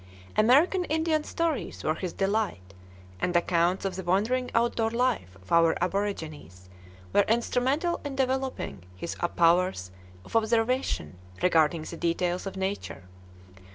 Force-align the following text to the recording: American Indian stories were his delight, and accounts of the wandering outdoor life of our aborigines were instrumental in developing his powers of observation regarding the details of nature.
American 0.35 0.83
Indian 0.85 1.23
stories 1.23 1.83
were 1.83 1.93
his 1.93 2.11
delight, 2.11 2.73
and 3.19 3.35
accounts 3.35 3.85
of 3.85 3.95
the 3.95 4.03
wandering 4.03 4.49
outdoor 4.55 4.89
life 4.89 5.35
of 5.39 5.51
our 5.51 5.77
aborigines 5.79 6.69
were 7.13 7.21
instrumental 7.27 7.99
in 8.03 8.15
developing 8.15 8.81
his 8.95 9.13
powers 9.35 9.91
of 10.25 10.35
observation 10.35 11.19
regarding 11.43 11.83
the 11.83 11.97
details 11.97 12.47
of 12.47 12.57
nature. 12.57 13.03